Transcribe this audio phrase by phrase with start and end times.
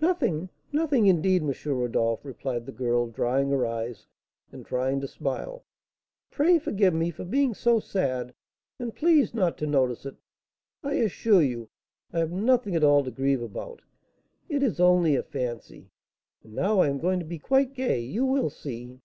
[0.00, 1.52] "Nothing, nothing indeed, M.
[1.66, 4.08] Rodolph," replied the girl, drying her eyes
[4.50, 5.64] and trying to smile.
[6.32, 8.34] "Pray forgive me for being so sad,
[8.80, 10.16] and please not to notice it.
[10.82, 11.68] I assure you
[12.12, 13.82] I have nothing at all to grieve about,
[14.48, 15.92] it is only a fancy;
[16.42, 19.02] and now I am going to be quite gay, you will see."